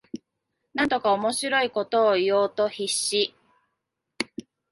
[0.73, 3.35] なんとか面白いことを言おうと必死